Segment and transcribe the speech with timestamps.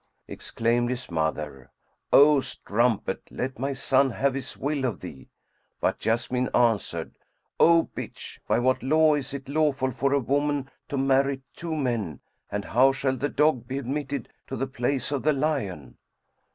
[0.27, 1.69] Exclaimed his mother,
[2.11, 5.29] "O strumpet, let my son have his will of thee!"
[5.79, 7.13] But Jessamine answered
[7.59, 12.19] "O bitch, by what law is it lawful for a woman to marry two men;
[12.51, 15.99] and how shall the dog be admitted to the place of the lion?"